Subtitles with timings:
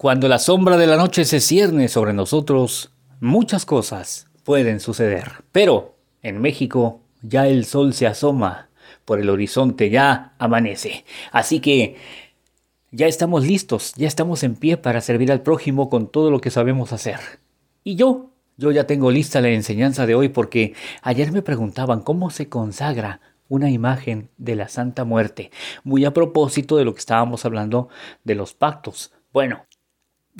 [0.00, 5.44] Cuando la sombra de la noche se cierne sobre nosotros, muchas cosas pueden suceder.
[5.52, 8.70] Pero en México ya el sol se asoma
[9.04, 11.04] por el horizonte, ya amanece.
[11.32, 11.96] Así que
[12.90, 16.50] ya estamos listos, ya estamos en pie para servir al prójimo con todo lo que
[16.50, 17.18] sabemos hacer.
[17.84, 20.72] Y yo, yo ya tengo lista la enseñanza de hoy porque
[21.02, 25.50] ayer me preguntaban cómo se consagra una imagen de la Santa Muerte,
[25.84, 27.90] muy a propósito de lo que estábamos hablando
[28.24, 29.12] de los pactos.
[29.30, 29.66] Bueno,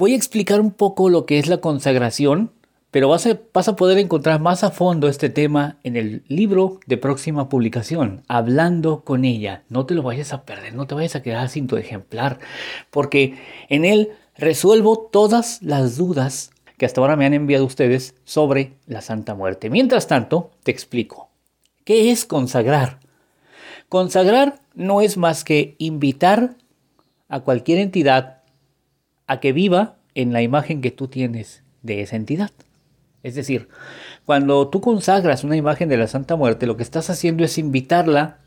[0.01, 2.53] Voy a explicar un poco lo que es la consagración,
[2.91, 6.81] pero vas a, vas a, poder encontrar más a fondo este tema en el libro
[6.87, 9.63] de próxima publicación, hablando con ella.
[9.69, 12.39] No te lo vayas a perder, no te vayas a quedar sin tu ejemplar,
[12.89, 13.37] porque
[13.69, 19.03] en él resuelvo todas las dudas que hasta ahora me han enviado ustedes sobre la
[19.03, 19.69] Santa Muerte.
[19.69, 21.29] Mientras tanto, te explico.
[21.85, 23.01] ¿Qué es consagrar?
[23.91, 26.57] Consagrar no es más que invitar
[27.29, 28.40] a cualquier entidad
[29.31, 32.51] a que viva en la imagen que tú tienes de esa entidad.
[33.23, 33.69] Es decir,
[34.27, 38.39] cuando tú consagras una imagen de la Santa Muerte, lo que estás haciendo es invitarla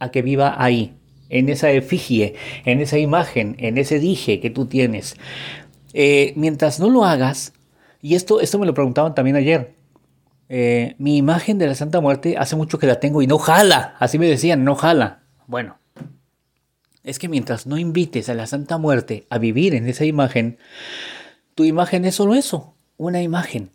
[0.00, 0.96] a que viva ahí,
[1.28, 2.34] en esa efigie,
[2.64, 5.16] en esa imagen, en ese dije que tú tienes.
[5.94, 7.52] Eh, mientras no lo hagas,
[8.00, 9.76] y esto, esto me lo preguntaban también ayer,
[10.48, 13.94] eh, mi imagen de la Santa Muerte hace mucho que la tengo y no jala,
[14.00, 15.22] así me decían, no jala.
[15.46, 15.78] Bueno,
[17.04, 20.58] es que mientras no invites a la Santa Muerte a vivir en esa imagen,
[21.54, 23.70] tu imagen es solo eso, una imagen.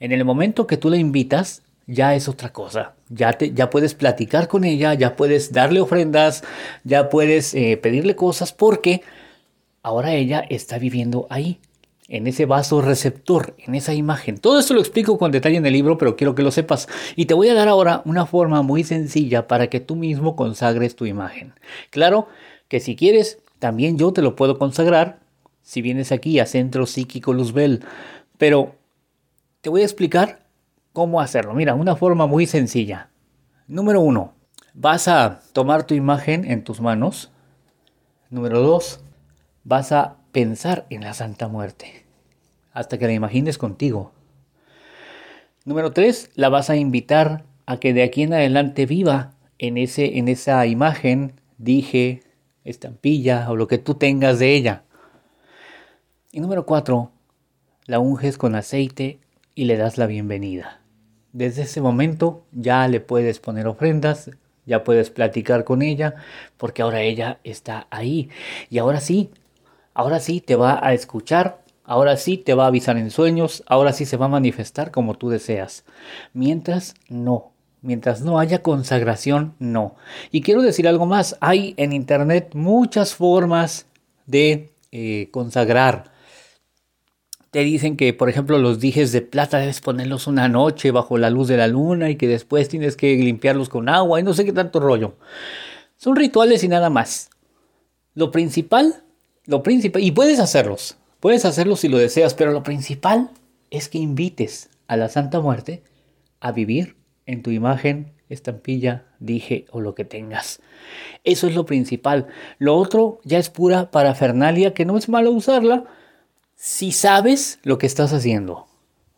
[0.00, 2.94] En el momento que tú la invitas, ya es otra cosa.
[3.08, 6.44] Ya, te, ya puedes platicar con ella, ya puedes darle ofrendas,
[6.84, 9.02] ya puedes eh, pedirle cosas porque
[9.82, 11.58] ahora ella está viviendo ahí,
[12.08, 14.38] en ese vaso receptor, en esa imagen.
[14.38, 16.88] Todo esto lo explico con detalle en el libro, pero quiero que lo sepas.
[17.16, 20.96] Y te voy a dar ahora una forma muy sencilla para que tú mismo consagres
[20.96, 21.54] tu imagen.
[21.90, 22.28] Claro
[22.68, 25.20] que si quieres, también yo te lo puedo consagrar
[25.62, 27.84] si vienes aquí a Centro Psíquico Luzbel.
[28.36, 28.74] Pero
[29.62, 30.40] te voy a explicar
[30.92, 31.54] cómo hacerlo.
[31.54, 33.08] Mira, una forma muy sencilla.
[33.66, 34.34] Número uno,
[34.74, 37.32] vas a tomar tu imagen en tus manos.
[38.28, 39.00] Número dos,
[39.62, 42.04] vas a pensar en la Santa Muerte
[42.72, 44.10] hasta que la imagines contigo.
[45.64, 50.18] Número tres, la vas a invitar a que de aquí en adelante viva en, ese,
[50.18, 52.24] en esa imagen, dije,
[52.64, 54.82] estampilla o lo que tú tengas de ella.
[56.32, 57.12] Y número cuatro,
[57.86, 59.20] la unges con aceite
[59.54, 60.80] y le das la bienvenida.
[61.32, 64.32] Desde ese momento ya le puedes poner ofrendas,
[64.66, 66.16] ya puedes platicar con ella,
[66.56, 68.30] porque ahora ella está ahí.
[68.68, 69.30] Y ahora sí,
[69.94, 73.92] ahora sí te va a escuchar, ahora sí te va a avisar en sueños, ahora
[73.92, 75.84] sí se va a manifestar como tú deseas.
[76.32, 79.94] Mientras no, mientras no haya consagración, no.
[80.30, 83.86] Y quiero decir algo más, hay en Internet muchas formas
[84.26, 86.12] de eh, consagrar.
[87.50, 91.30] Te dicen que, por ejemplo, los dijes de plata debes ponerlos una noche bajo la
[91.30, 94.44] luz de la luna y que después tienes que limpiarlos con agua y no sé
[94.44, 95.14] qué tanto rollo.
[95.96, 97.30] Son rituales y nada más.
[98.14, 99.03] Lo principal
[99.46, 103.30] lo principal, y puedes hacerlos, puedes hacerlos si lo deseas, pero lo principal
[103.70, 105.82] es que invites a la Santa Muerte
[106.40, 106.96] a vivir
[107.26, 110.60] en tu imagen, estampilla, dije o lo que tengas.
[111.24, 112.26] Eso es lo principal.
[112.58, 115.84] Lo otro ya es pura parafernalia que no es malo usarla
[116.54, 118.66] si sabes lo que estás haciendo.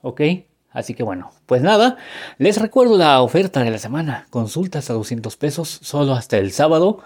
[0.02, 0.20] ¿Ok?
[0.70, 1.96] Así que bueno, pues nada,
[2.36, 6.98] les recuerdo la oferta de la semana, consultas a 200 pesos solo hasta el sábado.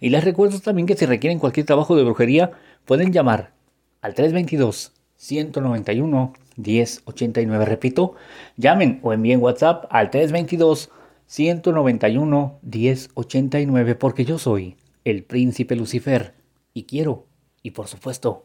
[0.00, 2.52] Y les recuerdo también que si requieren cualquier trabajo de brujería,
[2.88, 3.52] pueden llamar
[4.00, 7.64] al 322 191 1089.
[7.66, 8.14] Repito,
[8.56, 10.90] llamen o envíen WhatsApp al 322
[11.26, 16.34] 191 1089 porque yo soy el príncipe Lucifer
[16.72, 17.26] y quiero,
[17.62, 18.44] y por supuesto,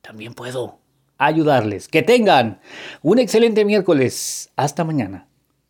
[0.00, 0.78] también puedo
[1.18, 1.88] ayudarles.
[1.88, 2.60] Que tengan
[3.02, 4.52] un excelente miércoles.
[4.56, 5.28] Hasta mañana.